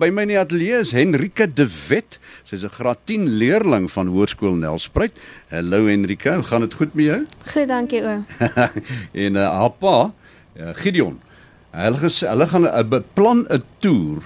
By 0.00 0.08
my 0.08 0.22
in 0.24 0.30
die 0.32 0.38
ateljee 0.40 0.78
is 0.80 0.94
Henrike 0.96 1.44
De 1.52 1.66
Wet. 1.90 2.16
Sy's 2.48 2.62
'n 2.64 2.72
graad 2.72 3.00
10 3.04 3.36
leerling 3.36 3.90
van 3.92 4.08
Hoërskool 4.08 4.56
Nelspruit. 4.56 5.12
Hallo 5.50 5.86
Henrike, 5.86 6.32
hoe 6.32 6.42
gaan 6.42 6.60
dit 6.60 6.74
goed 6.74 6.94
met 6.94 7.04
jou? 7.04 7.26
Goed, 7.52 7.68
dankie 7.68 8.00
oom. 8.02 8.24
en 9.24 9.36
uh, 9.36 9.44
haar 9.44 9.74
pa, 9.76 10.12
uh, 10.56 10.70
Gideon. 10.72 11.20
Hulle 11.76 12.00
ges, 12.00 12.20
hulle 12.24 12.46
gaan 12.46 12.64
'n 12.64 12.72
uh, 12.72 12.88
beplan 12.88 13.44
'n 13.52 13.62
toer 13.78 14.24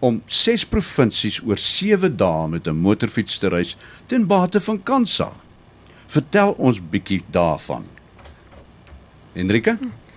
om 0.00 0.22
6 0.24 0.64
provinsies 0.64 1.42
oor 1.44 1.58
7 1.58 2.16
dae 2.16 2.48
met 2.48 2.66
'n 2.66 2.80
motorfiets 2.80 3.38
te 3.38 3.48
reis 3.48 3.76
ten 4.06 4.26
bate 4.26 4.60
van 4.60 4.82
Kansa. 4.82 5.32
Vertel 6.06 6.56
ons 6.56 6.80
bietjie 6.80 7.22
daarvan. 7.30 7.84
Henrike? 9.36 9.76
Hm. 9.76 10.07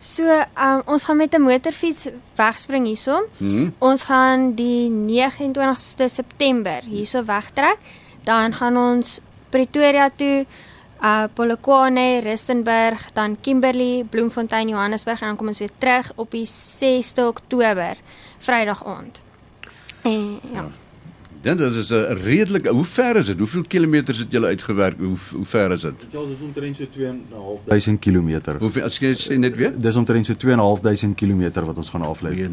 So, 0.00 0.24
um, 0.56 0.82
ons 0.88 1.04
gaan 1.04 1.16
met 1.16 1.34
'n 1.34 1.42
motorfiets 1.42 2.08
wegspring 2.34 2.86
hierso. 2.86 3.28
Hmm. 3.36 3.74
Ons 3.78 4.04
gaan 4.04 4.54
die 4.54 4.88
29ste 4.90 6.08
September 6.08 6.80
hierso 6.82 7.24
wegtrek. 7.24 7.78
Dan 8.24 8.54
gaan 8.54 8.76
ons 8.76 9.20
Pretoria 9.48 10.10
toe, 10.16 10.46
uh 11.02 11.24
Polokwane, 11.34 12.20
Rustenburg, 12.20 13.10
dan 13.12 13.36
Kimberley, 13.40 14.04
Bloemfontein, 14.04 14.68
Johannesburg 14.68 15.20
en 15.20 15.26
dan 15.26 15.36
kom 15.36 15.48
ons 15.48 15.58
weer 15.58 15.72
terug 15.78 16.12
op 16.14 16.30
die 16.30 16.46
6de 16.46 17.24
Oktober, 17.26 17.96
Vrydag 18.38 18.84
aand. 18.84 19.22
En 20.02 20.40
ja. 20.42 20.50
ja. 20.52 20.70
Dan 21.40 21.56
dit 21.56 21.74
is 21.74 21.88
'n 21.90 22.12
redelike 22.22 22.68
hoe 22.68 22.84
ver 22.84 23.16
is 23.16 23.26
dit? 23.26 23.38
Hoeveel 23.38 23.62
kilometers 23.68 24.18
het 24.18 24.32
julle 24.32 24.46
uitgewerk? 24.46 24.98
Hoe 24.98 25.16
hoe 25.34 25.44
ver 25.44 25.70
is 25.72 25.80
dit? 25.80 25.92
Dit 26.00 26.12
is 26.12 26.40
omtrent 26.42 26.76
so 26.76 26.84
2.500 26.84 27.98
km. 27.98 28.40
Hoeveel 28.58 28.82
as 28.82 28.98
jy 28.98 29.14
sê 29.14 29.38
net 29.38 29.56
weer? 29.56 29.72
Dis 29.80 29.96
omtrent 29.96 30.26
so 30.26 30.34
2.500 30.34 31.14
km 31.14 31.64
wat 31.64 31.76
ons 31.76 31.88
gaan 31.88 32.02
aflei. 32.02 32.34
2.500 32.34 32.48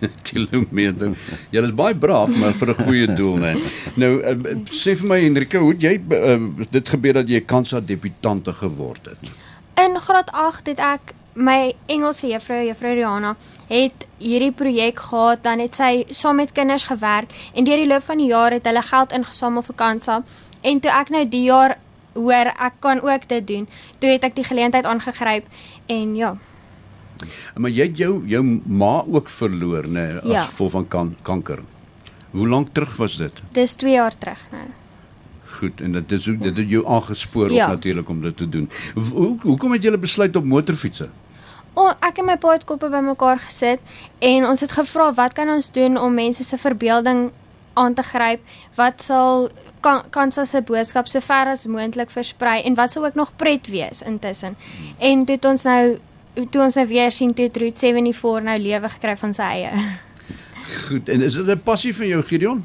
ja. 0.00 0.08
km. 0.22 1.14
Jy 1.50 1.62
is 1.62 1.74
baie 1.74 1.96
braaf 1.96 2.38
maar 2.38 2.52
vir 2.52 2.68
'n 2.68 2.84
goeie 2.84 3.14
doel, 3.14 3.36
né? 3.36 3.58
Nou 3.94 4.22
uh, 4.22 4.56
sê 4.70 4.96
vir 4.96 5.08
my 5.08 5.20
Hendrika, 5.20 5.58
hoe 5.58 5.72
het 5.72 5.82
jy 5.82 6.00
uh, 6.10 6.64
dit 6.70 6.88
gebeur 6.88 7.12
dat 7.12 7.28
jy 7.28 7.40
kansa 7.40 7.80
debutante 7.80 8.52
geword 8.52 9.04
het? 9.04 9.30
In 9.74 10.00
graad 10.00 10.30
8 10.30 10.66
het 10.66 10.78
ek 10.78 11.14
my 11.36 11.74
Engelse 11.86 12.26
juffrou, 12.30 12.62
juffrou 12.64 12.94
Rihanna, 12.96 13.34
het 13.68 14.06
hierdie 14.18 14.52
projek 14.56 15.00
gehad, 15.04 15.42
dan 15.44 15.60
het 15.60 15.76
sy 15.76 16.06
saam 16.16 16.40
met 16.40 16.54
kinders 16.56 16.86
gewerk 16.88 17.32
en 17.52 17.66
deur 17.66 17.82
die 17.82 17.88
loop 17.88 18.06
van 18.08 18.22
die 18.22 18.30
jaar 18.30 18.54
het 18.56 18.66
hulle 18.66 18.82
geld 18.82 19.12
ingesamel 19.12 19.64
vir 19.66 19.76
Kansa 19.76 20.22
en 20.64 20.80
toe 20.80 20.92
ek 20.92 21.12
nou 21.12 21.24
die 21.28 21.44
jaar 21.46 21.76
hoor 22.16 22.52
ek 22.54 22.80
kan 22.80 23.02
ook 23.04 23.28
dit 23.28 23.46
doen, 23.46 23.66
toe 24.00 24.14
het 24.14 24.24
ek 24.24 24.38
die 24.38 24.46
geleentheid 24.46 24.88
aangegryp 24.88 25.48
en 25.92 26.16
ja. 26.16 26.36
Maar 27.56 27.72
jy 27.72 27.90
het 27.90 28.00
jou 28.00 28.12
jou 28.28 28.42
ma 28.64 28.94
ook 29.04 29.28
verloor 29.32 29.88
nê 29.88 30.06
as 30.22 30.32
ja. 30.32 30.46
gevolg 30.48 30.72
van 30.78 30.88
kan, 30.88 31.14
kanker. 31.24 31.62
Hoe 32.32 32.48
lank 32.48 32.72
terug 32.76 32.96
was 33.00 33.16
dit? 33.20 33.44
Dis 33.56 33.76
2 33.80 33.92
jaar 33.96 34.16
terug 34.18 34.40
nou. 34.52 34.66
Goed, 35.56 35.80
en 35.80 35.92
dit 35.92 36.10
is 36.12 36.24
dit 36.24 36.56
het 36.56 36.68
jou 36.68 36.82
aangespoor 36.84 37.52
ja. 37.52 37.64
om 37.64 37.76
natuurlik 37.76 38.08
om 38.08 38.20
dit 38.20 38.36
te 38.36 38.48
doen. 38.48 38.66
Hoe 38.94 39.36
hoekom 39.40 39.72
het 39.72 39.84
jy 39.84 39.96
besluit 40.00 40.36
op 40.36 40.44
motorfietsse? 40.44 41.08
Oh, 41.76 41.92
ek 42.00 42.18
en 42.22 42.30
my 42.30 42.36
pa 42.40 42.56
het 42.56 42.64
koppe 42.68 42.88
bymekaar 42.92 43.40
gesit 43.44 43.80
en 44.24 44.48
ons 44.48 44.62
het 44.64 44.72
gevra 44.72 45.10
wat 45.16 45.36
kan 45.36 45.50
ons 45.52 45.68
doen 45.72 45.98
om 46.00 46.14
mense 46.14 46.44
se 46.44 46.58
verbeelding 46.58 47.30
aan 47.76 47.94
te 47.94 48.02
gryp? 48.02 48.40
Wat 48.76 49.02
sal 49.04 49.48
kan 49.84 50.02
kansa 50.10 50.46
se 50.48 50.62
boodskap 50.64 51.08
so 51.08 51.20
ver 51.20 51.52
as 51.52 51.66
moontlik 51.68 52.10
versprei 52.10 52.62
en 52.64 52.74
wat 52.74 52.92
sou 52.92 53.04
ook 53.04 53.14
nog 53.14 53.34
pret 53.36 53.68
wees 53.68 54.02
intussen? 54.02 54.56
En 54.98 55.24
toe 55.24 55.36
het 55.36 55.44
ons 55.44 55.68
nou 55.68 55.98
toe 56.50 56.62
ons 56.62 56.74
nou 56.76 56.86
weer 56.88 57.12
sien 57.12 57.32
toe 57.34 57.48
Route 57.52 57.80
74 57.80 58.44
nou 58.44 58.58
lewe 58.60 58.88
gekry 58.96 59.16
van 59.16 59.34
sy 59.36 59.52
eie. 59.60 59.72
Goed, 60.88 61.08
en 61.08 61.22
is 61.22 61.34
dit 61.34 61.46
'n 61.46 61.62
passie 61.62 61.94
van 61.96 62.06
jou 62.06 62.22
Gideon? 62.22 62.64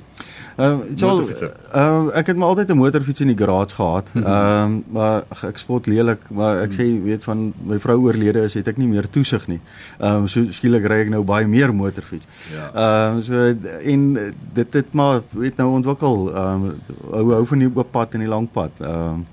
Ehm 0.55 0.79
uh, 0.79 0.97
so 0.97 1.27
uh, 1.75 2.17
ek 2.17 2.27
het 2.27 2.37
maar 2.37 2.47
altyd 2.47 2.69
'n 2.69 2.77
motorfiets 2.77 3.21
in 3.21 3.27
die 3.27 3.37
garage 3.37 3.75
gehad. 3.75 4.07
Mhm. 4.13 4.25
Ehm 4.25 4.73
uh, 4.73 4.79
maar 4.91 5.23
ek 5.41 5.57
spot 5.57 5.85
lelik, 5.85 6.29
maar 6.29 6.61
ek 6.61 6.73
sê 6.73 7.03
weet 7.03 7.23
van 7.23 7.53
my 7.63 7.79
vrou 7.79 7.97
oorlede 8.01 8.43
is, 8.43 8.53
het 8.53 8.67
ek 8.67 8.77
nie 8.77 8.87
meer 8.87 9.09
toesig 9.09 9.47
nie. 9.47 9.59
Ehm 9.99 10.15
um, 10.15 10.27
so 10.27 10.45
skielik 10.49 10.85
ry 10.85 11.01
ek 11.05 11.09
nou 11.09 11.23
baie 11.23 11.47
meer 11.47 11.75
motorfiets. 11.75 12.25
Ja. 12.53 12.71
Ehm 12.73 13.17
uh, 13.17 13.23
so 13.23 13.55
en 13.83 14.33
dit 14.53 14.73
het 14.73 14.93
maar 14.93 15.21
weet 15.29 15.57
nou 15.57 15.69
ontwikkel 15.71 16.35
ehm 16.35 16.65
um, 16.65 16.81
hou 17.11 17.33
hou 17.33 17.45
van 17.45 17.59
die 17.59 17.71
oop 17.75 17.91
pad 17.91 18.13
en 18.13 18.19
die 18.19 18.29
lang 18.29 18.51
pad. 18.51 18.71
Ehm 18.79 19.13
um, 19.13 19.27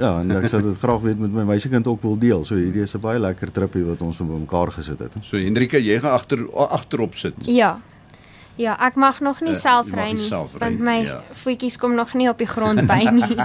Ja, 0.00 0.14
en 0.22 0.30
ek 0.32 0.48
sou 0.48 0.62
dit 0.64 0.76
graag 0.84 1.02
weet 1.04 1.18
met 1.20 1.32
my 1.36 1.42
meisiekind 1.44 1.86
ook 1.86 2.02
wil 2.02 2.16
deel. 2.18 2.44
So 2.48 2.56
hierdie 2.56 2.82
is 2.82 2.94
'n 2.96 3.00
baie 3.00 3.18
lekker 3.20 3.52
trippie 3.52 3.84
wat 3.84 4.02
ons 4.02 4.18
met 4.18 4.28
mekaar 4.28 4.72
gesit 4.72 4.98
het. 4.98 5.12
So 5.20 5.36
Hendrika, 5.36 5.76
jy 5.76 5.98
gaan 6.00 6.12
agter 6.16 6.48
agterop 6.52 7.14
sit. 7.14 7.34
Ja. 7.44 7.80
Ja, 8.60 8.74
ek 8.84 8.98
mag 9.00 9.20
nog 9.24 9.40
nie 9.40 9.54
uh, 9.54 9.58
self 9.58 9.88
ry 9.96 10.10
nie 10.12 10.28
want 10.60 10.80
my 10.84 10.98
ja. 11.06 11.20
voetjies 11.40 11.78
kom 11.80 11.94
nog 11.96 12.12
nie 12.14 12.28
op 12.28 12.38
die 12.42 12.48
grond 12.48 12.84
by 12.88 13.00
nie. 13.18 13.36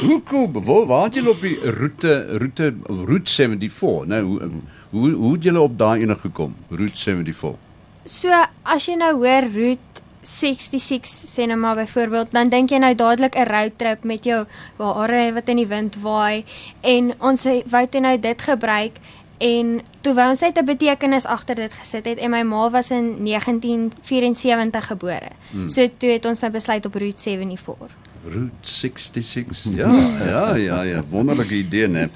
hoe 0.00 0.20
kom 0.24 0.56
waar 0.64 0.86
waar 0.88 1.04
het 1.10 1.18
jy 1.20 1.26
op 1.28 1.44
die 1.44 1.58
roete 1.60 2.14
roete 2.40 2.72
route 2.88 3.30
74? 3.30 4.06
Nou 4.08 4.22
hoe 4.24 4.50
hoe 4.94 5.10
hoe 5.12 5.32
het 5.34 5.44
jy 5.44 5.56
op 5.60 5.76
daai 5.78 6.06
ene 6.06 6.16
gekom? 6.16 6.54
Route 6.70 6.96
74. 6.96 7.58
So 8.04 8.44
as 8.62 8.88
jy 8.88 8.96
nou 9.00 9.12
hoor 9.20 9.50
route 9.52 9.94
66 10.24 11.04
sê 11.28 11.44
nou 11.46 11.58
maar 11.60 11.76
byvoorbeeld 11.76 12.32
dan 12.32 12.48
dink 12.48 12.72
jy 12.72 12.80
nou 12.80 12.94
dadelik 12.94 13.36
'n 13.36 13.48
roadtrip 13.48 14.04
met 14.04 14.24
jou 14.24 14.46
hare 14.78 15.32
wat 15.32 15.48
in 15.48 15.56
die 15.56 15.68
wind 15.68 16.00
waai 16.00 16.44
en 16.80 17.12
ons 17.20 17.44
wou 17.44 17.86
toe 17.86 18.00
nou 18.00 18.18
dit 18.18 18.42
gebruik 18.42 18.96
En 19.38 19.80
toe 20.00 20.14
wou 20.14 20.28
ons 20.30 20.40
net 20.40 20.58
'n 20.58 20.64
betekenis 20.64 21.24
agter 21.24 21.54
dit 21.54 21.72
gesit 21.72 22.04
het 22.04 22.18
en 22.18 22.30
my 22.30 22.42
ma 22.42 22.70
was 22.70 22.90
in 22.90 23.22
1974 23.24 24.86
gebore. 24.86 25.30
Hmm. 25.50 25.68
So 25.68 25.88
toe 25.96 26.10
het 26.10 26.24
ons 26.24 26.40
nou 26.40 26.52
besluit 26.52 26.86
op 26.86 26.94
Route 26.94 27.22
74. 27.22 27.90
Route 28.24 28.52
66. 28.60 29.64
Ja, 29.74 29.92
ja, 30.26 30.54
ja, 30.54 30.82
ja, 30.82 31.02
wonderlike 31.10 31.54
idee, 31.54 31.88
né? 31.88 32.08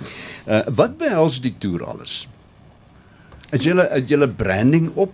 Uh 0.47 0.61
wat 0.75 0.97
behels 0.99 1.41
die 1.41 1.55
toer 1.59 1.84
alles? 1.84 2.28
Het 3.51 3.62
julle 3.62 3.89
het 3.91 4.09
julle 4.09 4.28
branding 4.28 4.91
op 4.95 5.12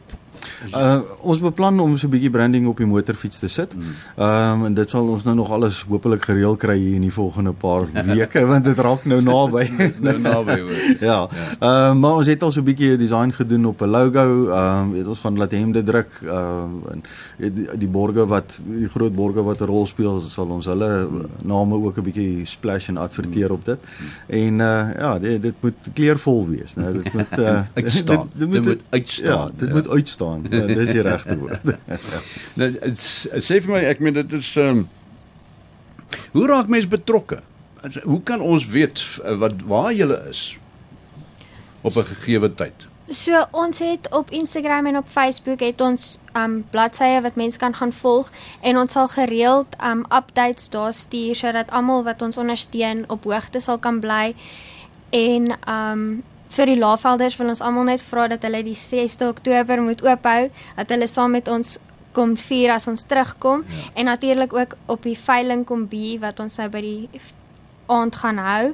Uh 0.73 1.01
ons 1.25 1.41
beplan 1.41 1.81
om 1.81 1.97
so 1.97 2.07
'n 2.07 2.11
bietjie 2.11 2.31
branding 2.31 2.67
op 2.69 2.77
die 2.77 2.87
motorfiets 2.87 3.39
te 3.39 3.49
sit. 3.49 3.73
Ehm 4.17 4.61
um, 4.61 4.65
en 4.65 4.75
dit 4.75 4.91
sal 4.91 5.09
ons 5.09 5.25
nou 5.25 5.35
nog 5.35 5.51
alles 5.51 5.83
hopelik 5.89 6.25
gereël 6.25 6.57
kry 6.57 6.79
hier 6.79 6.95
in 6.95 7.01
die 7.01 7.13
volgende 7.13 7.53
paar 7.53 7.87
weke 8.17 8.47
want 8.47 8.65
dit 8.65 8.79
raak 8.79 9.05
nou 9.05 9.21
naby. 9.23 9.71
nou 10.07 10.19
naby 10.19 10.59
hoor. 10.61 10.83
ja. 11.11 11.29
Ehm 11.29 11.61
ja. 11.61 11.91
uh, 11.91 11.95
maar 11.95 12.15
ons 12.15 12.27
het 12.27 12.43
al 12.43 12.53
so 12.53 12.61
'n 12.61 12.65
bietjie 12.65 12.97
design 12.97 13.31
gedoen 13.31 13.67
op 13.67 13.81
'n 13.81 13.89
logo. 13.89 14.51
Ehm 14.51 14.83
um, 14.83 14.93
weet 14.93 15.07
ons 15.07 15.19
gaan 15.19 15.37
laat 15.37 15.53
hemde 15.53 15.83
druk 15.83 16.21
ehm 16.23 16.31
uh, 16.31 16.93
en 16.93 17.03
die, 17.37 17.69
die 17.79 17.89
borge 17.89 18.27
wat 18.27 18.61
die 18.65 18.89
groot 18.89 19.15
borge 19.15 19.43
wat 19.43 19.61
'n 19.61 19.65
rol 19.65 19.87
speel 19.87 20.21
sal 20.21 20.49
ons 20.49 20.67
hulle 20.67 21.07
hmm. 21.09 21.27
name 21.43 21.75
ook 21.75 21.99
'n 21.99 22.03
bietjie 22.03 22.45
splash 22.45 22.89
en 22.89 22.97
adverteer 22.97 23.47
hmm. 23.47 23.57
op 23.57 23.65
dit. 23.65 23.79
En 24.27 24.53
uh 24.61 24.83
ja, 24.99 25.19
dit, 25.19 25.43
dit 25.43 25.55
moet 25.61 25.75
kleurvol 25.93 26.49
wees, 26.49 26.75
né? 26.75 26.83
Nou, 26.83 26.93
dit 27.03 27.13
moet 27.13 27.39
uh 27.39 27.61
uitstaan. 27.75 28.29
dit, 28.33 28.39
dit, 28.39 28.49
moet, 28.49 28.53
dit 28.53 28.65
moet 28.65 28.83
uitstaan. 28.91 29.47
Ja, 29.47 29.51
dit 29.57 29.69
ja. 29.69 29.75
moet 29.75 29.89
uitstaan 29.89 30.24
ja, 30.51 30.67
dis 30.67 30.93
die 30.93 31.03
regte 31.07 31.39
woord. 31.39 31.73
nou 32.59 32.69
sê 32.99 33.61
vir 33.61 33.73
my, 33.73 33.83
ek 33.93 34.01
meen 34.05 34.21
dit 34.23 34.39
is 34.41 34.53
ehm 34.57 34.85
um, 34.85 34.87
Hoe 36.35 36.47
raak 36.47 36.67
mense 36.67 36.89
betrokke? 36.89 37.43
Hoe 38.03 38.23
kan 38.23 38.41
ons 38.41 38.67
weet 38.67 39.03
wat 39.39 39.63
waar 39.71 39.93
jy 39.93 40.07
is 40.31 40.59
op 41.81 41.97
'n 41.97 42.03
gegeewe 42.11 42.55
tyd? 42.55 42.89
So 43.09 43.45
ons 43.51 43.79
het 43.79 44.09
op 44.11 44.31
Instagram 44.31 44.87
en 44.87 44.97
op 44.97 45.09
Facebook 45.09 45.61
het 45.61 45.81
ons 45.81 46.19
um 46.33 46.65
bladsye 46.71 47.21
wat 47.21 47.35
mense 47.35 47.59
kan 47.59 47.75
gaan 47.75 47.93
volg 47.93 48.31
en 48.61 48.79
ons 48.79 48.93
sal 48.93 49.09
gereeld 49.09 49.67
um 49.85 50.05
updates 50.09 50.69
daar 50.69 50.93
stuur 50.93 51.35
sodat 51.35 51.71
almal 51.71 52.05
wat 52.05 52.23
ons 52.23 52.37
ondersteun 52.37 53.05
op 53.09 53.25
hoogte 53.25 53.61
sal 53.61 53.79
kan 53.79 54.01
bly 54.01 54.35
en 55.11 55.53
um 55.69 56.23
vir 56.55 56.71
die 56.71 56.79
laafvelders 56.79 57.37
wil 57.41 57.51
ons 57.53 57.63
almal 57.65 57.89
net 57.89 58.03
vra 58.05 58.29
dat 58.31 58.45
hulle 58.47 58.63
die 58.67 58.77
6de 58.79 59.29
Oktober 59.33 59.83
moet 59.83 60.03
oophou, 60.07 60.51
dat 60.77 60.93
hulle 60.95 61.09
saam 61.11 61.35
met 61.37 61.49
ons 61.51 61.79
kom 62.15 62.37
vier 62.39 62.71
as 62.75 62.87
ons 62.91 63.03
terugkom 63.11 63.65
ja. 63.67 63.89
en 63.99 64.07
natuurlik 64.07 64.53
ook 64.55 64.77
op 64.87 65.03
die 65.03 65.19
veiling 65.19 65.65
kom 65.67 65.89
bi 65.91 66.15
wat 66.23 66.39
ons 66.41 66.61
nou 66.61 66.69
by 66.71 66.83
die 66.85 67.25
aand 67.91 68.21
gaan 68.23 68.39
hou. 68.39 68.69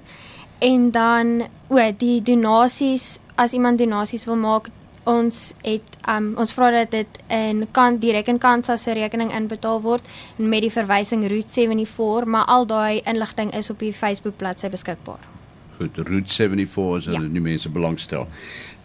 En 0.61 0.91
dan 0.93 1.33
o, 1.73 1.81
die 1.97 2.21
donasies, 2.23 3.17
as 3.41 3.57
iemand 3.57 3.81
donasies 3.81 4.27
wil 4.29 4.37
maak, 4.37 4.69
ons 5.09 5.41
het 5.65 5.97
um, 6.13 6.35
ons 6.39 6.53
vra 6.53 6.69
dat 6.75 6.93
dit 6.93 7.21
in 7.33 7.65
kan 7.73 7.97
direk 8.03 8.29
in 8.29 8.39
Kansa 8.39 8.77
se 8.77 8.93
rekening 8.95 9.33
inbetaal 9.33 9.81
word 9.81 10.05
met 10.37 10.61
die 10.67 10.73
verwysing 10.73 11.25
Route 11.25 11.49
74, 11.57 12.29
maar 12.29 12.45
al 12.45 12.69
daai 12.69 13.01
inligting 13.09 13.57
is 13.57 13.73
op 13.73 13.81
die 13.81 13.95
Facebook 13.97 14.37
bladsy 14.37 14.69
beskikbaar 14.69 15.40
goed 15.81 16.01
Route 16.09 16.33
74 16.33 16.97
as 16.97 17.09
hulle 17.11 17.27
ja. 17.27 17.35
nie 17.37 17.45
mense 17.45 17.71
belangstel. 17.73 18.29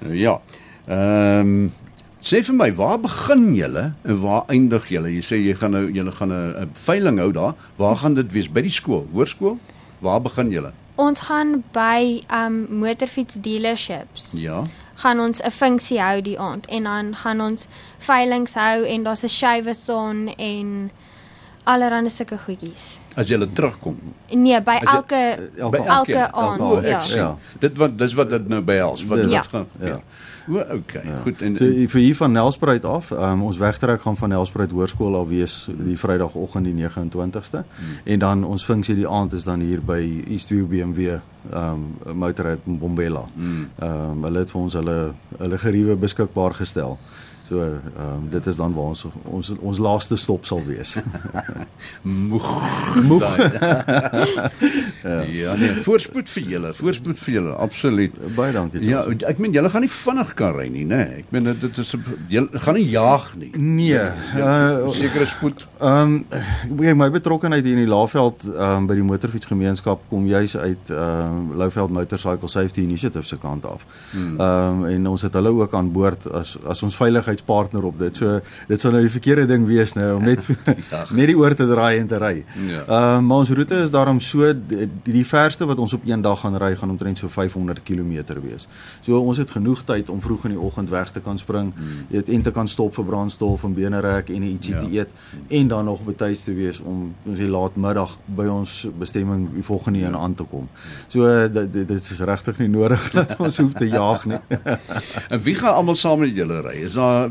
Nou 0.03 0.15
ja. 0.17 0.39
Ehm 0.87 1.55
um, 1.55 1.73
sê 2.25 2.39
vir 2.41 2.55
my 2.57 2.71
waar 2.73 2.97
begin 2.97 3.51
julle 3.53 3.83
en 4.01 4.15
waar 4.21 4.47
eindig 4.49 4.87
julle? 4.89 5.11
Jy 5.13 5.25
sê 5.27 5.37
jy 5.37 5.53
gaan 5.59 5.75
nou 5.77 5.83
julle 5.93 6.13
gaan 6.15 6.33
'n 6.33 6.71
veiling 6.87 7.19
hou 7.21 7.31
daar. 7.31 7.53
Waar 7.77 7.95
gaan 8.01 8.15
dit 8.17 8.31
wees? 8.31 8.49
By 8.49 8.61
die 8.65 8.73
skool, 8.73 9.05
hoërskool? 9.13 9.59
Waar 10.01 10.21
begin 10.21 10.49
julle? 10.49 10.73
Ons 10.95 11.27
gaan 11.27 11.63
by 11.73 12.23
um 12.33 12.65
motorfiets 12.79 13.37
dealerships. 13.41 14.33
Ja. 14.33 14.63
gaan 14.95 15.19
ons 15.19 15.41
'n 15.41 15.51
funksie 15.51 15.99
hou 16.01 16.21
die 16.21 16.39
aand 16.39 16.65
en 16.65 16.83
dan 16.83 17.15
gaan 17.15 17.41
ons 17.41 17.67
veilings 17.97 18.53
hou 18.53 18.85
en 18.85 19.03
daar's 19.03 19.23
'n 19.23 19.27
shaveathon 19.27 20.27
en 20.37 20.91
allerlei 21.65 22.09
sulke 22.09 22.37
goedjies. 22.37 22.95
As 23.15 23.29
jy 23.31 23.39
terugkom. 23.53 23.97
Nee, 24.29 24.61
by 24.61 24.71
As 24.71 24.81
jy- 24.81 24.95
elke 24.95 25.21
elke 25.57 25.77
elke 25.77 26.31
aand. 26.31 26.85
ja. 26.85 26.99
sien. 26.99 27.17
Ja. 27.17 27.37
Dit 27.59 27.77
wat 27.77 27.97
dis 27.97 28.13
wat 28.13 28.29
dit 28.29 28.47
nou 28.47 28.61
behels, 28.61 29.05
wat 29.05 29.21
Dit- 29.21 29.29
Ja. 29.29 29.43
gaan. 29.43 29.67
Ja. 29.79 29.87
Ja. 29.87 30.01
O, 30.47 30.57
okay. 30.57 31.03
Goed 31.23 31.41
en 31.41 31.55
So 31.57 31.65
vir 31.65 32.01
hier 32.01 32.15
van 32.15 32.31
Nelspruit 32.31 32.85
af, 32.85 33.09
um, 33.11 33.41
ons 33.43 33.57
wegtrek 33.57 34.01
gaan 34.01 34.17
van 34.17 34.29
Nelspruit 34.29 34.71
Hoërskool 34.71 35.15
af 35.17 35.27
wees 35.27 35.69
die 35.73 35.97
Vrydagoggend 35.97 36.65
die 36.65 36.73
29ste 36.73 37.63
hmm. 37.65 37.97
en 38.03 38.19
dan 38.19 38.43
ons 38.43 38.65
funksie 38.65 38.95
die 38.95 39.07
aand 39.07 39.33
is 39.33 39.43
dan 39.43 39.59
hier 39.59 39.81
by 39.81 40.23
East 40.29 40.47
View 40.47 40.67
BMW 40.67 41.17
um 41.53 41.97
motorrad 42.13 42.59
in 42.65 42.77
Bombela. 42.79 43.25
Hmm. 43.35 43.69
Um 43.81 44.23
hulle 44.23 44.39
het 44.39 44.51
vir 44.51 44.61
ons 44.61 44.73
hulle 44.73 44.97
hulle 45.37 45.57
geriewe 45.57 45.95
beskikbaar 45.95 46.53
gestel. 46.53 46.97
So 47.47 47.61
um 47.97 48.29
dit 48.29 48.45
is 48.45 48.55
dan 48.55 48.73
waar 48.73 48.83
ons 48.83 49.05
ons 49.23 49.51
ons 49.59 49.77
laaste 49.77 50.15
stop 50.17 50.45
sal 50.45 50.63
wees. 50.65 50.97
moeg. 52.01 52.47
Moeg. 53.05 53.25
ja. 55.03 55.21
ja, 55.21 55.55
nee, 55.59 55.73
voorspoed 55.85 56.29
vir 56.29 56.43
julle, 56.55 56.73
voorspoed 56.77 57.19
vir 57.19 57.33
julle, 57.39 57.55
absoluut. 57.65 58.15
Baie 58.35 58.53
dankie. 58.55 58.81
Ja, 58.87 59.03
ek 59.29 59.39
meen 59.43 59.53
julle 59.55 59.69
gaan 59.73 59.85
nie 59.85 59.91
vinnig 59.91 60.33
kan 60.39 60.55
ry 60.55 60.67
nie, 60.71 60.85
nê? 60.87 61.01
Nee. 61.01 61.23
Ek 61.23 61.31
meen 61.35 61.49
dit 61.49 61.61
dit 61.65 61.79
is 61.83 61.93
julle 62.31 62.61
gaan 62.65 62.77
nie 62.79 62.85
jaag 62.91 63.27
nie. 63.41 63.51
Nee, 63.57 64.05
uh 64.39 64.91
Sekere 64.95 65.27
spoed. 65.29 65.65
Ehm 65.79 66.21
um, 66.71 66.97
my 66.97 67.09
betrokkenheid 67.13 67.65
hier 67.65 67.77
in 67.77 67.83
die 67.85 67.91
Laagveld 67.91 68.45
ehm 68.47 68.83
um, 68.83 68.87
by 68.89 68.97
die 68.99 69.05
motorfietsgemeenskap 69.07 70.05
kom 70.09 70.27
juis 70.29 70.55
uit 70.57 70.91
ehm 70.93 71.39
um, 71.51 71.53
Louveld 71.59 71.93
Motorcycle 71.95 72.49
Safety 72.51 72.81
Initiative 72.85 73.25
se 73.27 73.37
kant 73.41 73.65
af. 73.65 73.85
Ehm 74.13 74.39
um, 74.41 74.85
en 74.89 75.07
ons 75.13 75.21
het 75.27 75.33
hulle 75.33 75.53
ook 75.55 75.73
aan 75.73 75.91
boord 75.95 76.29
as 76.31 76.55
as 76.67 76.83
ons 76.83 76.95
veiligheidspartner 76.95 77.83
op 77.91 77.99
dit. 77.99 78.15
So 78.17 78.39
dit 78.67 78.81
sou 78.81 78.93
nou 78.93 79.03
die 79.05 79.13
verkeerde 79.13 79.47
ding 79.51 79.67
wees 79.67 79.93
nou 79.97 80.15
om 80.17 80.23
net 80.23 80.45
Ja. 80.91 81.05
net 81.11 81.27
die 81.31 81.37
oor 81.37 81.55
te 81.55 81.67
draai 81.67 81.99
en 81.99 82.07
te 82.07 82.19
ry. 82.21 82.35
Ja. 82.67 82.83
Ehm 82.85 83.17
um, 83.19 83.25
maar 83.25 83.43
ons 83.45 83.49
roete 83.57 83.81
is 83.83 83.91
daarom 83.91 84.19
so 84.19 84.53
die, 85.03 85.13
die 85.13 85.25
verste 85.25 85.65
wat 85.65 85.79
ons 85.79 85.93
op 85.93 86.01
een 86.05 86.21
dag 86.21 86.39
gaan 86.39 86.55
ry 86.57 86.75
gaan 86.75 86.89
omtrent 86.89 87.17
so 87.17 87.27
500 87.27 87.83
km 87.83 88.23
wees. 88.41 88.67
So 89.01 89.19
ons 89.19 89.37
het 89.37 89.51
genoeg 89.51 89.83
tyd 89.83 90.09
om 90.09 90.21
vroeg 90.21 90.45
in 90.45 90.51
die 90.55 90.59
oggend 90.59 90.89
weg 90.89 91.11
te 91.11 91.19
kan 91.19 91.37
spring, 91.37 91.73
jy 92.09 92.15
weet 92.21 92.29
en 92.29 92.41
te 92.41 92.51
kan 92.51 92.67
stop 92.67 92.95
vir 92.95 93.05
brandstof 93.05 93.63
en 93.63 93.73
benerek 93.73 94.29
en 94.29 94.43
ietsie 94.43 94.73
Ja. 94.75 94.79
te 94.81 94.91
eet 94.91 95.09
en 95.49 95.67
dan 95.67 95.85
nog 95.85 96.03
betyds 96.03 96.43
te 96.43 96.53
wees 96.53 96.79
om 96.79 97.13
ons 97.25 97.37
die 97.39 97.47
laatmiddag 97.49 98.17
by 98.25 98.45
ons 98.45 98.87
bestemming 98.99 99.53
die 99.53 99.63
volgende 99.63 99.99
een 100.05 100.15
aan 100.15 100.33
te 100.35 100.43
kom. 100.43 100.69
So 101.07 101.47
dit 101.47 101.73
dit, 101.73 101.89
is 101.91 102.19
regtig 102.19 102.57
nie 102.59 102.67
nodig 102.67 103.11
dat 103.17 103.35
ons 103.39 103.57
hoef 103.57 103.73
te 103.73 103.87
jaag 103.87 104.25
nie. 104.25 104.39
En 105.29 105.41
wie 105.41 105.55
gaan 105.55 105.73
almal 105.73 105.95
saam 105.95 106.19
met 106.19 106.35
julle 106.35 106.61
ry? 106.61 106.75
Is 106.85 106.93
daar 106.93 107.29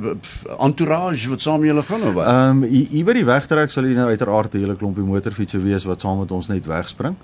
entourage 0.58 1.28
wat 1.28 1.40
saam 1.40 1.60
met 1.60 1.70
julle 1.70 1.82
gaan 1.82 2.02
of 2.02 2.12
wat? 2.12 2.26
Ehm 2.26 2.62
um, 2.62 2.62
hier 2.70 3.04
by 3.04 3.12
die 3.12 3.24
wegtrek 3.24 3.70
sal 3.70 3.84
jy 3.84 3.94
nou 3.94 4.08
uiteraard 4.08 4.54
'n 4.54 4.58
hele 4.58 4.76
klompie 4.76 5.04
motorfietsse 5.04 5.60
wees 5.62 5.84
wat 5.84 6.00
saam 6.00 6.18
met 6.18 6.30
ons 6.32 6.48
net 6.48 6.66
wegspring. 6.66 7.14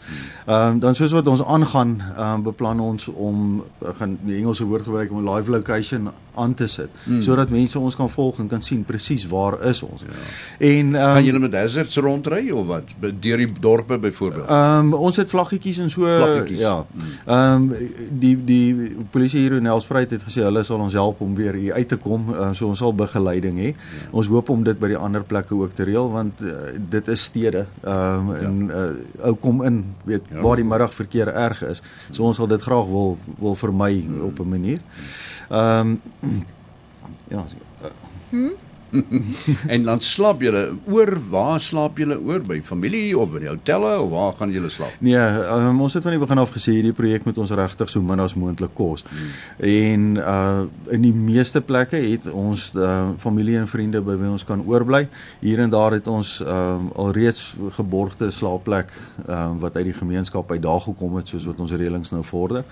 Ehm 0.47 0.73
um, 0.73 0.79
dan 0.79 0.95
soos 0.95 1.13
wat 1.13 1.27
ons 1.27 1.45
aangaan, 1.45 2.03
ehm 2.17 2.35
um, 2.35 2.43
beplan 2.43 2.81
ons 2.81 3.09
om 3.09 3.63
ek 3.87 3.97
gaan 3.97 4.19
die 4.23 4.37
Engelse 4.37 4.65
woord 4.65 4.85
gebruik 4.89 5.11
om 5.11 5.23
'n 5.23 5.35
live 5.35 5.51
location 5.51 6.11
aan 6.35 6.55
te 6.55 6.67
sit 6.67 6.91
mm. 7.05 7.23
sodat 7.23 7.51
mense 7.51 7.79
ons 7.79 7.97
kan 7.97 8.11
volg 8.11 8.39
en 8.39 8.49
kan 8.49 8.63
sien 8.63 8.83
presies 8.87 9.27
waar 9.31 9.57
is 9.67 9.83
ons. 9.83 10.05
Ja. 10.07 10.19
En 10.59 10.95
ehm 10.95 10.95
gaan 10.95 11.17
um, 11.17 11.25
julle 11.25 11.43
met 11.43 11.55
hazards 11.55 11.97
rondry 11.97 12.51
of 12.51 12.67
wat? 12.67 12.95
Deur 13.01 13.43
die 13.43 13.49
dorpe 13.61 13.99
byvoorbeeld. 13.99 14.47
Ehm 14.47 14.93
um, 14.93 14.95
ons 14.95 15.17
het 15.17 15.31
vlaggetjies 15.31 15.79
en 15.79 15.91
so 15.91 16.07
Vlaggetjies. 16.07 16.59
ja. 16.59 16.87
Ehm 17.27 17.71
um, 17.71 17.89
die 18.23 18.35
die 18.45 18.97
polisie 19.11 19.41
hier 19.41 19.59
in 19.59 19.63
Nelspruit 19.69 20.11
het 20.11 20.23
gesê 20.27 20.45
hulle 20.47 20.63
sal 20.65 20.81
ons 20.81 20.97
help 20.99 21.21
om 21.21 21.35
weer 21.35 21.55
hier 21.55 21.75
uit 21.75 21.89
te 21.89 21.97
kom. 21.97 22.29
Uh, 22.35 22.51
so 22.53 22.69
ons 22.69 22.79
sal 22.79 22.95
begeleiding 22.95 23.59
hê. 23.59 23.73
Ja. 23.75 24.11
Ons 24.11 24.31
hoop 24.33 24.49
om 24.49 24.65
dit 24.65 24.79
by 24.79 24.93
die 24.95 25.01
ander 25.01 25.25
plekke 25.25 25.55
ook 25.55 25.75
te 25.75 25.85
reël 25.89 26.11
want 26.11 26.41
uh, 26.41 26.73
dit 26.91 27.09
is 27.09 27.25
stede. 27.31 27.67
Ehm 27.85 28.31
um, 28.31 28.35
en 28.41 28.71
uh, 28.71 29.27
ou 29.29 29.35
kom 29.41 29.63
in 29.67 29.85
weet 30.11 30.23
Ja. 30.31 30.41
waar 30.45 30.57
die 30.57 30.65
middagverkeer 30.65 31.29
erg 31.29 31.63
is. 31.65 31.83
So 32.11 32.25
ons 32.29 32.37
sal 32.37 32.47
dit 32.51 32.63
graag 32.63 32.87
wil 32.87 33.19
wil 33.39 33.55
vermy 33.55 34.01
Hmm. 34.03 34.25
op 34.31 34.39
'n 34.41 34.49
manier. 34.49 34.79
Ehm 35.51 35.99
um, 36.21 36.45
ja, 37.35 37.45
en 39.75 39.83
dan 39.83 40.01
slaap 40.01 40.43
julle 40.43 40.63
oor 40.91 41.13
waar 41.31 41.61
slaap 41.61 41.99
julle 42.01 42.17
oor 42.19 42.43
by 42.45 42.61
familie 42.65 43.13
of 43.19 43.31
by 43.33 43.43
die 43.45 43.51
hotelle 43.51 43.93
of 44.01 44.11
waar 44.13 44.35
gaan 44.39 44.53
julle 44.55 44.71
slaap? 44.73 44.97
Nee, 45.05 45.19
um, 45.55 45.81
ons 45.85 45.95
het 45.97 46.07
van 46.07 46.17
die 46.17 46.23
begin 46.23 46.43
af 46.43 46.53
gesê 46.55 46.75
hierdie 46.79 46.95
projek 46.97 47.27
moet 47.29 47.39
ons 47.43 47.53
regtig 47.61 47.93
so 47.93 48.03
min 48.05 48.23
as 48.23 48.35
moontlik 48.39 48.75
kos. 48.79 49.05
Hmm. 49.11 49.35
En 49.71 50.09
uh 50.21 50.49
in 50.91 51.05
die 51.05 51.13
meeste 51.15 51.61
plekke 51.63 51.99
het 52.03 52.25
ons 52.35 52.71
uh, 52.75 53.13
familie 53.23 53.57
en 53.61 53.69
vriende 53.71 54.01
by 54.03 54.17
wie 54.19 54.31
ons 54.31 54.45
kan 54.45 54.63
oorbly. 54.67 55.05
Hier 55.41 55.61
en 55.63 55.71
daar 55.71 55.95
het 55.95 56.09
ons 56.11 56.39
um 56.43 56.91
alreeds 56.99 57.55
geborgde 57.77 58.31
slaapplek 58.35 58.93
um 59.27 59.61
wat 59.63 59.77
uit 59.79 59.91
die 59.91 59.97
gemeenskap 59.97 60.51
uit 60.51 60.63
daar 60.63 60.81
gekom 60.83 61.17
het 61.21 61.31
soos 61.31 61.47
wat 61.49 61.61
ons 61.63 61.73
reëlings 61.73 62.13
nou 62.15 62.25
vorder. 62.27 62.65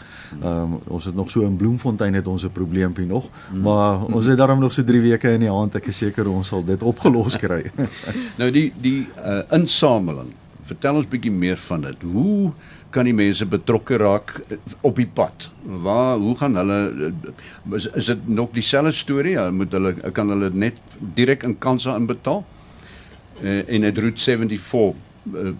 Um 0.42 0.78
ons 0.88 1.06
het 1.08 1.14
nog 1.14 1.30
so 1.30 1.46
in 1.46 1.56
Bloemfontein 1.56 2.18
het 2.18 2.26
ons 2.26 2.44
'n 2.44 2.52
probleempie 2.52 3.06
nog, 3.06 3.28
maar 3.52 4.04
ons 4.04 4.26
het 4.26 4.38
daarom 4.38 4.60
nog 4.60 4.72
so 4.72 4.82
3 4.84 5.00
weke 5.00 5.30
in 5.32 5.40
die 5.40 5.50
hand. 5.50 5.74
Ek 5.74 5.86
is 5.86 5.98
seker 6.08 6.28
ons 6.32 6.49
sal 6.55 6.64
dit 6.66 6.82
opgelos 6.82 7.38
kry. 7.44 7.62
Nou 8.40 8.50
die 8.55 8.69
die 8.82 9.06
uh, 9.20 9.44
insameling. 9.56 10.34
Vertel 10.69 11.00
ons 11.00 11.08
bietjie 11.08 11.32
meer 11.32 11.56
van 11.69 11.87
dit. 11.87 12.05
Hoe 12.12 12.52
kan 12.93 13.08
die 13.08 13.16
mense 13.16 13.46
betrokke 13.49 13.99
raak 14.00 14.34
eh, 14.49 14.56
op 14.84 14.96
die 14.96 15.08
pad? 15.08 15.49
Waar 15.84 16.20
hoe 16.20 16.37
gaan 16.40 16.56
hulle 16.60 16.78
eh, 17.08 17.32
is, 17.76 17.88
is 18.00 18.12
dit 18.12 18.28
nog 18.28 18.52
dieselfde 18.56 18.93
storie? 18.96 19.37
Ja, 19.37 19.50
moet 19.50 19.72
hulle 19.76 19.94
kan 20.16 20.32
hulle 20.32 20.50
net 20.52 20.81
direk 20.99 21.44
in 21.49 21.58
Kansa 21.58 21.96
inbetaal? 21.96 22.44
Uh, 23.38 23.61
en 23.70 23.84
dit 23.87 23.99
route 24.02 24.19
74 24.19 24.96
uh, 25.31 25.50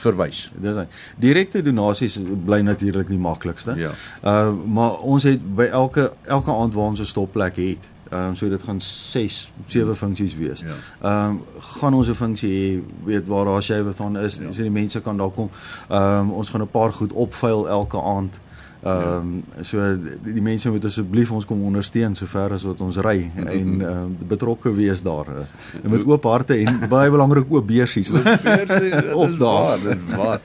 verwys. 0.00 0.38
Dis 0.56 0.78
hy. 0.78 0.86
Direkte 1.20 1.60
donasies 1.64 2.16
bly 2.46 2.62
natuurlik 2.64 3.10
die 3.12 3.20
maklikste. 3.20 3.74
Ja. 3.76 3.90
Uh 4.24 4.54
maar 4.78 5.02
ons 5.04 5.26
het 5.28 5.42
by 5.58 5.66
elke 5.68 6.08
elke 6.24 6.54
aand 6.54 6.74
waar 6.74 6.94
ons 6.94 7.02
'n 7.04 7.12
stopplek 7.12 7.60
het, 7.60 7.90
ehm 8.10 8.28
um, 8.28 8.36
so 8.36 8.48
dit 8.48 8.62
gaan 8.62 8.80
6, 8.80 9.50
7 9.66 9.96
funksies 9.96 10.36
wees. 10.36 10.60
Ja. 10.60 10.74
Ehm 11.02 11.30
um, 11.30 11.42
gaan 11.80 11.94
ons 11.94 12.08
'n 12.08 12.14
funksie 12.14 12.50
hê, 12.50 12.82
weet 13.04 13.26
waar 13.26 13.44
daar 13.44 13.62
shaveathon 13.62 14.16
is, 14.18 14.36
ja. 14.38 14.52
so 14.52 14.62
die 14.62 14.70
mense 14.70 15.00
kan 15.00 15.16
daar 15.16 15.30
kom. 15.30 15.50
Ehm 15.88 16.18
um, 16.18 16.30
ons 16.30 16.50
gaan 16.50 16.62
'n 16.62 16.68
paar 16.70 16.92
goed 16.92 17.12
opvuil 17.12 17.68
elke 17.68 18.02
aand. 18.02 18.40
Ehm 18.84 19.18
um, 19.18 19.44
so 19.62 19.78
die, 20.22 20.32
die 20.32 20.42
mense 20.42 20.70
moet 20.70 20.84
asseblief 20.84 21.30
ons 21.32 21.44
kom 21.44 21.62
ondersteun 21.64 22.14
sover 22.14 22.52
as 22.52 22.62
wat 22.62 22.80
ons 22.80 22.96
ry 22.96 23.30
en 23.36 23.46
ehm 23.46 23.82
um, 23.82 24.16
betrokke 24.28 24.70
wees 24.74 25.02
daar. 25.02 25.26
Uh, 25.28 25.90
met 25.90 26.04
oop 26.06 26.22
harte 26.24 26.54
en 26.54 26.88
baie 26.88 27.10
belangrik 27.10 27.46
oop 27.50 27.66
beursies. 27.66 28.10
Op 28.10 28.26
Op 29.24 29.38
daar. 29.38 29.80
Dit 29.82 29.96
is 30.08 30.16
waar. 30.16 30.40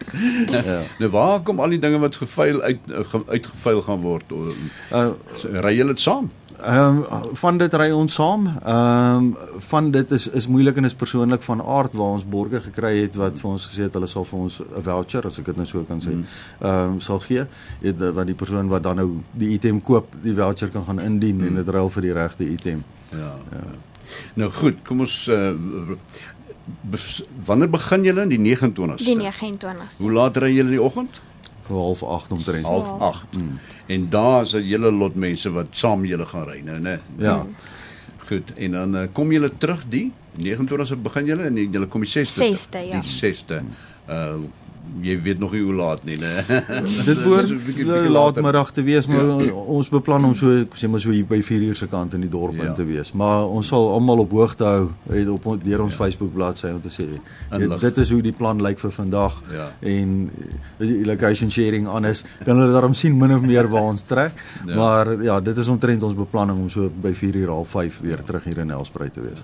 ja. 0.66 0.82
Nou 1.00 1.12
waar 1.12 1.40
kom 1.42 1.60
al 1.60 1.70
die 1.70 1.80
dinge 1.80 2.00
wat 2.00 2.16
gevuil 2.16 2.62
uit 2.62 2.80
ge- 2.88 3.26
uitgevuil 3.28 3.82
gaan 3.82 4.02
word? 4.02 4.24
Uh 4.32 5.10
So, 5.36 5.48
ry 5.52 5.76
julle 5.78 5.94
dit 5.94 6.00
saam? 6.00 6.32
Ehm 6.62 6.98
um, 7.12 7.36
van 7.36 7.58
dit 7.58 7.74
ry 7.74 7.90
ons 7.92 8.14
saam. 8.14 8.46
Ehm 8.48 9.16
um, 9.16 9.36
van 9.70 9.92
dit 9.92 10.12
is 10.12 10.28
is 10.28 10.48
moeilik 10.48 10.78
en 10.78 10.86
is 10.86 10.94
persoonlik 10.94 11.42
van 11.42 11.62
aard 11.62 11.94
waar 11.94 12.18
ons 12.18 12.26
borge 12.26 12.62
gekry 12.62 13.02
het 13.02 13.16
wat 13.16 13.40
vir 13.40 13.50
ons 13.50 13.68
gesê 13.68 13.88
het 13.88 13.94
hulle 13.94 14.08
sal 14.08 14.26
vir 14.26 14.40
ons 14.40 14.60
'n 14.60 14.84
voucher 14.84 15.28
as 15.28 15.40
ek 15.40 15.46
dit 15.46 15.58
nou 15.58 15.66
so 15.66 15.84
kan 15.84 16.02
sê. 16.02 16.12
Ehm 16.12 16.92
um, 16.92 17.00
sal 17.02 17.20
gee. 17.20 17.46
Weet 17.82 18.14
wat 18.14 18.26
die 18.26 18.36
persoon 18.36 18.68
wat 18.68 18.84
dan 18.84 18.96
nou 18.96 19.10
die 19.32 19.50
item 19.54 19.82
koop, 19.82 20.16
die 20.24 20.36
voucher 20.36 20.70
kan 20.70 20.86
gaan 20.86 21.00
indien 21.00 21.40
hmm. 21.40 21.48
en 21.48 21.56
dit 21.56 21.70
ruil 21.70 21.90
vir 21.90 22.02
die 22.02 22.14
regte 22.14 22.50
item. 22.50 22.84
Ja. 23.10 23.36
ja. 23.52 23.64
Nou 24.34 24.52
goed, 24.52 24.76
kom 24.84 25.00
ons 25.00 25.28
uh, 25.28 25.54
bes- 26.82 27.24
wanneer 27.46 27.70
begin 27.70 28.04
julle 28.04 28.28
die 28.28 28.40
29ste? 28.40 29.06
Die 29.06 29.18
29ste. 29.18 29.98
Hoe 29.98 30.12
laat 30.12 30.38
ry 30.38 30.54
julle 30.54 30.70
in 30.70 30.78
die 30.78 30.84
oggend? 30.84 31.22
Half 31.72 32.04
8 32.04 32.32
omtrent. 32.32 32.66
Half 32.66 33.00
8. 33.00 33.36
Mm. 33.36 33.60
En 33.86 34.10
daar 34.10 34.42
is 34.42 34.54
'n 34.54 34.64
hele 34.64 34.92
lot 34.92 35.16
mense 35.16 35.52
wat 35.52 35.66
saam 35.72 36.06
julle 36.06 36.26
gaan 36.26 36.46
ry 36.48 36.62
nou, 36.64 36.80
né? 36.80 37.00
Ja. 37.18 37.46
Goed. 38.28 38.54
En 38.54 38.72
dan 38.72 38.96
uh, 38.96 39.08
kom 39.14 39.32
julle 39.32 39.52
terug 39.58 39.84
die 39.90 40.12
29ste 40.38 40.96
begin 41.02 41.26
julle 41.26 41.44
en 41.44 41.56
julle 41.56 41.88
kom 41.88 42.02
die 42.02 42.26
6ste. 42.26 42.44
6ste, 42.44 42.78
ja. 42.88 43.00
Die 43.00 43.34
6ste. 43.34 43.64
Uh 44.10 44.36
jy 45.02 45.16
weet 45.24 45.40
nog 45.40 45.52
nie 45.56 45.62
hoe 45.64 45.74
laat 45.74 46.04
nie, 46.04 46.18
né? 46.18 46.44
Dit 47.08 47.22
behoort 47.24 47.48
Dis 47.48 47.52
'n 47.62 47.66
bietjie- 47.66 47.86
bietjie 47.86 48.10
laatmiddag 48.12 48.72
te 48.72 48.84
wees, 48.84 49.08
maar 49.08 49.24
ja. 49.46 49.54
ons 49.54 49.90
beplan 49.90 50.26
om 50.26 50.34
so 50.36 50.66
sê 50.76 50.90
maar 50.90 51.00
so 51.00 51.10
hier 51.10 51.26
by 51.26 51.42
4 51.42 51.62
uur 51.62 51.76
se 51.76 51.88
kant 51.88 52.14
in 52.14 52.22
die 52.22 52.30
dorp 52.30 52.56
Ja. 52.56 52.64
in 52.68 52.74
te 52.74 52.86
wees. 52.86 53.12
Maar 53.14 53.48
ons 53.48 53.68
sal 53.68 53.92
almal 53.94 54.18
op 54.20 54.32
hoogte 54.32 54.64
hou 54.64 54.90
het 55.10 55.28
op 55.30 55.64
deur 55.64 55.82
ons 55.82 55.92
ja. 55.96 55.98
Facebook 56.04 56.34
bladsy 56.34 56.68
om 56.68 56.82
te 56.82 56.90
sê 56.90 57.06
Inlig. 57.56 57.80
dit, 57.80 57.98
is 57.98 58.10
hoe 58.10 58.22
die 58.22 58.32
plan 58.34 58.62
lyk 58.62 58.80
vir 58.80 58.92
vandag 58.92 59.42
Ja. 59.52 59.68
en 59.80 60.30
eh, 60.80 60.88
die 60.88 61.06
location 61.06 61.52
sharing 61.52 61.88
aan 61.88 62.06
is 62.06 62.24
kan 62.46 62.58
hulle 62.60 62.72
daarom 62.72 62.94
sien 62.94 63.18
min 63.18 63.34
of 63.36 63.42
meer 63.42 63.70
waar 63.70 63.84
ons 63.84 64.02
trek. 64.02 64.32
Ja. 64.66 64.72
ja. 64.72 64.76
Maar 64.76 65.24
ja, 65.24 65.40
dit 65.42 65.58
is 65.58 65.68
omtrent 65.68 66.04
ons 66.04 66.16
beplanning 66.16 66.60
om 66.60 66.70
so 66.70 66.90
by 67.02 67.14
4 67.14 67.36
uur 67.36 67.48
half 67.50 67.70
5 67.70 68.00
weer 68.02 68.24
terug 68.24 68.44
hier 68.44 68.58
in 68.58 68.68
Nelspruit 68.68 69.14
te 69.14 69.22
wees. 69.22 69.44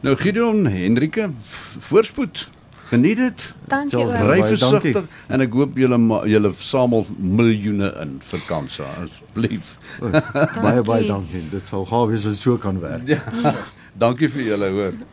Nou 0.00 0.16
Gideon 0.16 0.66
Hendrike 0.66 1.30
voorspoed. 1.78 2.48
Geniet 2.90 3.16
dit. 3.16 3.54
Dankie 3.70 4.04
ry. 4.04 4.40
Versigtig 4.42 5.04
en 5.30 5.44
ek 5.44 5.52
hoop 5.54 5.76
julle 5.78 5.98
julle 6.30 6.50
samel 6.58 7.06
miljoene 7.18 7.92
in 8.02 8.16
vir 8.30 8.42
kansa 8.48 8.88
asseblief. 9.04 9.76
Baie 10.00 10.82
baie 10.86 11.06
dankie. 11.06 11.44
Dit 11.52 11.70
sal 11.70 11.86
gawe 11.86 12.10
wees 12.10 12.26
as 12.26 12.42
so 12.42 12.58
kan 12.58 12.80
werk. 12.82 13.14
Dankie 14.00 14.30
vir 14.30 14.44
julle 14.52 14.68
hoor. 14.74 14.98